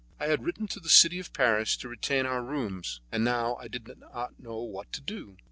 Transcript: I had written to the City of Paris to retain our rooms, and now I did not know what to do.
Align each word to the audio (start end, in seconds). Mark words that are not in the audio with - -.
I 0.19 0.25
had 0.25 0.43
written 0.43 0.65
to 0.69 0.79
the 0.79 0.89
City 0.89 1.19
of 1.19 1.31
Paris 1.31 1.77
to 1.77 1.87
retain 1.87 2.25
our 2.25 2.41
rooms, 2.43 3.01
and 3.11 3.23
now 3.23 3.55
I 3.57 3.67
did 3.67 3.87
not 3.99 4.39
know 4.39 4.57
what 4.57 4.91
to 4.93 5.01
do. 5.01 5.37